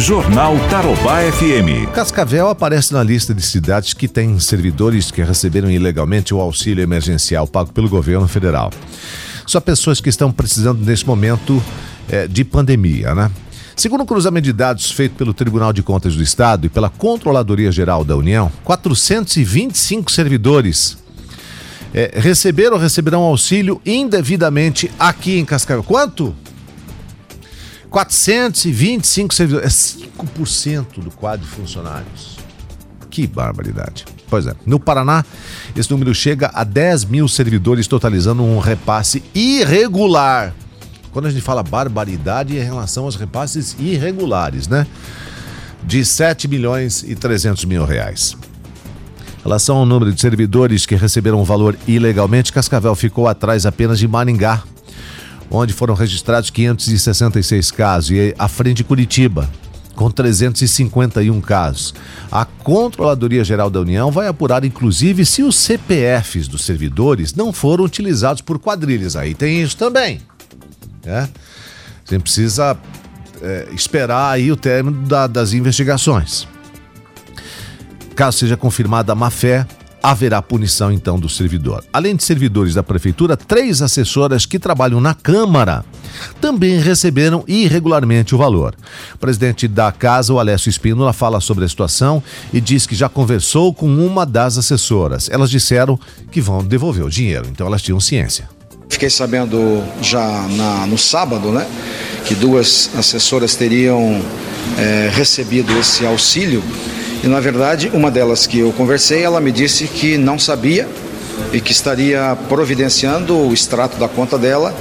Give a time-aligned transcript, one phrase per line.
[0.00, 1.92] Jornal Tarobá FM.
[1.92, 7.46] Cascavel aparece na lista de cidades que têm servidores que receberam ilegalmente o auxílio emergencial
[7.46, 8.70] pago pelo governo federal.
[9.46, 11.62] Só pessoas que estão precisando nesse momento
[12.08, 13.30] é, de pandemia, né?
[13.76, 17.70] Segundo o cruzamento de dados feito pelo Tribunal de Contas do Estado e pela Controladoria
[17.70, 20.96] Geral da União, 425 servidores
[21.92, 25.82] é, receberam ou receberão auxílio indevidamente aqui em Cascavel.
[25.82, 26.34] Quanto?
[27.90, 29.96] 425 servidores.
[29.96, 32.38] É 5% do quadro de funcionários.
[33.10, 34.04] Que barbaridade.
[34.28, 34.54] Pois é.
[34.64, 35.24] No Paraná,
[35.74, 40.54] esse número chega a 10 mil servidores, totalizando um repasse irregular.
[41.10, 44.86] Quando a gente fala barbaridade é em relação aos repasses irregulares, né?
[45.82, 48.36] De 7 milhões e 300 mil reais.
[49.40, 53.98] Em relação ao número de servidores que receberam o valor ilegalmente, Cascavel ficou atrás apenas
[53.98, 54.62] de Maringá,
[55.50, 59.50] onde foram registrados 566 casos, e à frente de Curitiba,
[59.94, 61.92] com 351 casos.
[62.30, 67.84] A Controladoria Geral da União vai apurar, inclusive, se os CPFs dos servidores não foram
[67.84, 69.16] utilizados por quadrilhas.
[69.16, 70.20] Aí tem isso também.
[71.04, 71.28] Né?
[72.08, 72.78] A gente precisa
[73.42, 76.46] é, esperar aí o término da, das investigações.
[78.14, 79.66] Caso seja confirmada a má-fé,
[80.02, 81.84] haverá punição então do servidor.
[81.92, 85.84] Além de servidores da prefeitura, três assessoras que trabalham na Câmara
[86.40, 88.74] também receberam irregularmente o valor.
[89.14, 93.08] O presidente da casa, o Alessio Espínola, fala sobre a situação e diz que já
[93.08, 95.28] conversou com uma das assessoras.
[95.30, 95.98] Elas disseram
[96.30, 98.48] que vão devolver o dinheiro, então elas tinham ciência.
[98.88, 101.66] Fiquei sabendo já na, no sábado, né,
[102.26, 104.20] que duas assessoras teriam
[104.76, 106.62] é, recebido esse auxílio
[107.22, 110.88] e na verdade, uma delas que eu conversei, ela me disse que não sabia
[111.52, 114.74] e que estaria providenciando o extrato da conta dela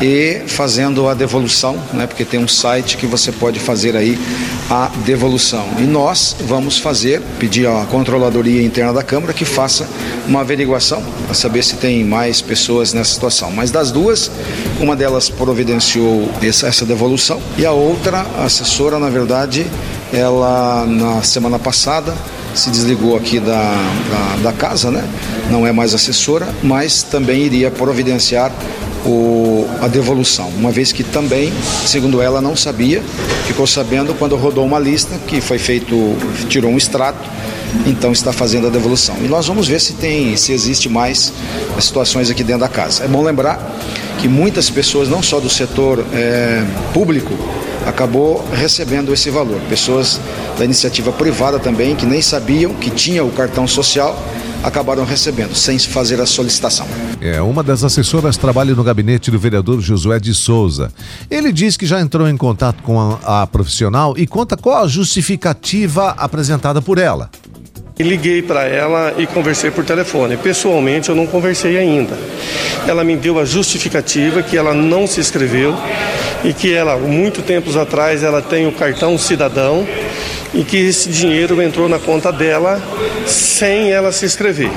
[0.00, 2.06] e fazendo a devolução, né?
[2.06, 4.18] Porque tem um site que você pode fazer aí
[4.70, 5.66] a devolução.
[5.78, 9.88] E nós vamos fazer, pedir à controladoria interna da Câmara que faça
[10.26, 13.50] uma averiguação para saber se tem mais pessoas nessa situação.
[13.50, 14.30] Mas das duas,
[14.78, 19.66] uma delas providenciou essa, devolução e a outra, a assessora, na verdade,
[20.12, 22.14] ela na semana passada
[22.54, 23.74] se desligou aqui da,
[24.10, 25.06] da, da, casa, né?
[25.50, 28.52] não é mais assessora, mas também iria providenciar
[29.06, 31.52] o, a devolução, uma vez que também,
[31.86, 33.02] segundo ela, não sabia,
[33.46, 35.94] ficou sabendo quando rodou uma lista que foi feito,
[36.48, 37.28] tirou um extrato,
[37.86, 39.16] então está fazendo a devolução.
[39.22, 41.32] E nós vamos ver se tem, se existe mais
[41.78, 43.04] situações aqui dentro da casa.
[43.04, 43.58] É bom lembrar
[44.18, 47.32] que muitas pessoas, não só do setor é, público,
[47.88, 49.60] acabou recebendo esse valor.
[49.68, 50.20] Pessoas
[50.58, 54.20] da iniciativa privada também, que nem sabiam que tinha o cartão social,
[54.62, 56.86] acabaram recebendo, sem fazer a solicitação.
[57.20, 60.92] É, uma das assessoras trabalha no gabinete do vereador Josué de Souza.
[61.30, 64.88] Ele diz que já entrou em contato com a, a profissional e conta qual a
[64.88, 67.30] justificativa apresentada por ela.
[67.98, 70.36] Liguei para ela e conversei por telefone.
[70.36, 72.16] Pessoalmente, eu não conversei ainda.
[72.86, 75.76] Ela me deu a justificativa que ela não se inscreveu
[76.44, 79.84] e que ela, muito tempos atrás, ela tem o cartão cidadão
[80.54, 82.80] e que esse dinheiro entrou na conta dela
[83.26, 84.70] sem ela se inscrever.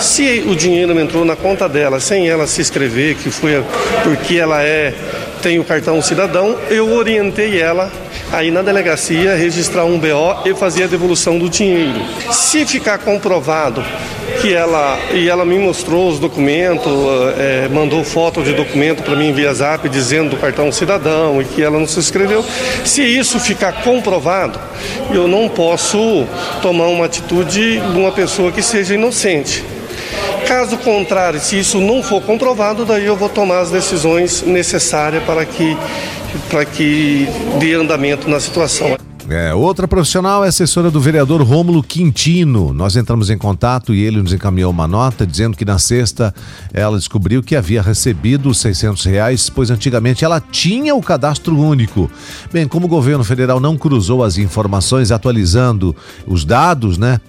[0.00, 3.62] Se o dinheiro entrou na conta dela sem ela se inscrever, que foi
[4.04, 4.94] porque ela é
[5.42, 7.90] tem o cartão cidadão, eu orientei ela
[8.32, 12.00] aí na delegacia registrar um BO e fazer a devolução do dinheiro.
[12.32, 13.84] Se ficar comprovado
[14.40, 16.92] que ela e ela me mostrou os documentos,
[17.38, 21.62] é, mandou foto de documento para mim via Zap dizendo do cartão cidadão e que
[21.62, 22.44] ela não se inscreveu.
[22.84, 24.58] Se isso ficar comprovado,
[25.12, 26.26] eu não posso
[26.62, 29.64] tomar uma atitude de uma pessoa que seja inocente.
[30.46, 35.44] Caso contrário, se isso não for comprovado, daí eu vou tomar as decisões necessárias para
[35.44, 35.76] que,
[36.50, 37.26] para que
[37.58, 38.96] dê andamento na situação.
[39.30, 42.72] É, outra profissional é assessora do vereador Rômulo Quintino.
[42.72, 46.34] Nós entramos em contato e ele nos encaminhou uma nota dizendo que na sexta
[46.72, 52.10] ela descobriu que havia recebido os 600 reais, pois antigamente ela tinha o cadastro único.
[52.50, 55.94] Bem, como o governo federal não cruzou as informações atualizando
[56.26, 57.20] os dados, né?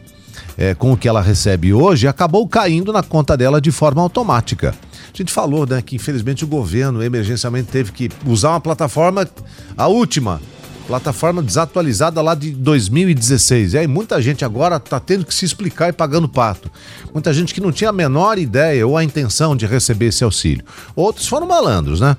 [0.59, 4.75] é, com o que ela recebe hoje acabou caindo na conta dela de forma automática.
[5.19, 9.27] A gente falou, né, que infelizmente o governo emergencialmente teve que usar uma plataforma,
[9.75, 10.41] a última,
[10.87, 13.73] plataforma desatualizada lá de 2016.
[13.73, 16.71] E aí muita gente agora está tendo que se explicar e pagando pato.
[17.13, 20.63] Muita gente que não tinha a menor ideia ou a intenção de receber esse auxílio.
[20.95, 22.15] Outros foram malandros, né?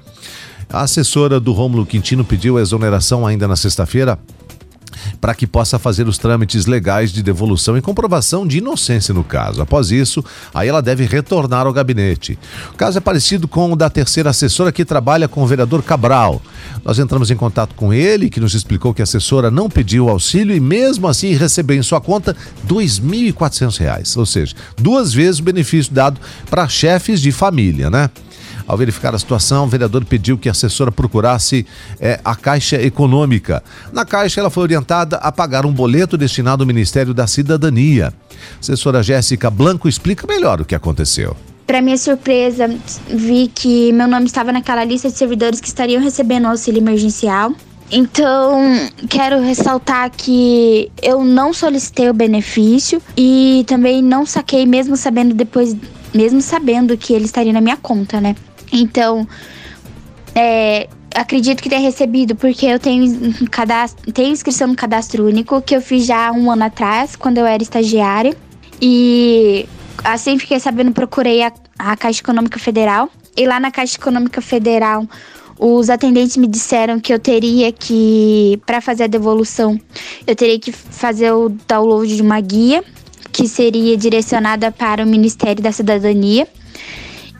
[0.68, 4.18] A assessora do Rômulo Quintino pediu exoneração ainda na sexta-feira
[5.20, 9.60] para que possa fazer os trâmites legais de devolução e comprovação de inocência no caso.
[9.60, 10.24] Após isso,
[10.54, 12.38] aí ela deve retornar ao gabinete.
[12.72, 16.40] O caso é parecido com o da terceira assessora que trabalha com o vereador Cabral.
[16.84, 20.56] Nós entramos em contato com ele, que nos explicou que a assessora não pediu auxílio
[20.56, 25.92] e mesmo assim recebeu em sua conta R$ 2.400, ou seja, duas vezes o benefício
[25.92, 28.10] dado para chefes de família, né?
[28.70, 31.66] Ao verificar a situação, o vereador pediu que a assessora procurasse
[31.98, 33.64] é, a Caixa Econômica.
[33.92, 38.14] Na Caixa, ela foi orientada a pagar um boleto destinado ao Ministério da Cidadania.
[38.30, 41.36] A assessora Jéssica Blanco explica melhor o que aconteceu.
[41.66, 42.72] Para minha surpresa,
[43.08, 47.52] vi que meu nome estava naquela lista de servidores que estariam recebendo auxílio emergencial.
[47.90, 48.60] Então,
[49.08, 55.76] quero ressaltar que eu não solicitei o benefício e também não saquei, mesmo sabendo depois,
[56.14, 58.36] mesmo sabendo que ele estaria na minha conta, né?
[58.72, 59.26] Então,
[60.34, 65.74] é, acredito que tenha recebido, porque eu tenho, cadastro, tenho inscrição no cadastro único, que
[65.74, 68.34] eu fiz já um ano atrás, quando eu era estagiária.
[68.80, 69.66] E
[70.04, 73.08] assim fiquei sabendo, procurei a, a Caixa Econômica Federal.
[73.36, 75.06] E lá na Caixa Econômica Federal,
[75.58, 79.78] os atendentes me disseram que eu teria que, para fazer a devolução,
[80.26, 82.82] eu teria que fazer o download de uma guia,
[83.30, 86.48] que seria direcionada para o Ministério da Cidadania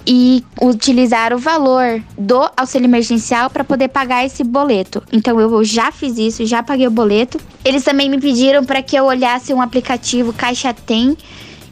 [0.06, 5.02] e utilizar o valor do auxílio emergencial para poder pagar esse boleto.
[5.12, 7.38] Então eu já fiz isso, já paguei o boleto.
[7.64, 11.17] Eles também me pediram para que eu olhasse um aplicativo Caixa Tem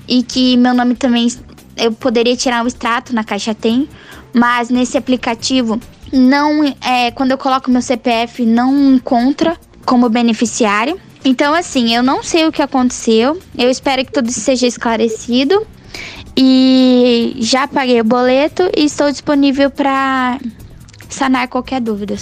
[0.07, 1.29] e que meu nome também
[1.77, 3.89] eu poderia tirar um extrato na Caixa Tem,
[4.33, 5.81] mas nesse aplicativo
[6.13, 11.01] não é quando eu coloco meu CPF não encontra como beneficiário.
[11.25, 13.39] Então assim, eu não sei o que aconteceu.
[13.57, 15.67] Eu espero que tudo seja esclarecido.
[16.41, 20.39] E já paguei o boleto e estou disponível para
[21.09, 22.15] sanar qualquer dúvida.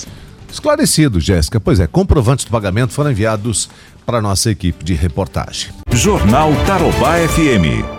[0.51, 1.61] Esclarecido, Jéssica.
[1.61, 3.69] Pois é, comprovantes do pagamento foram enviados
[4.07, 5.71] para nossa equipe de reportagem.
[5.93, 7.96] Jornal Tarobá FM.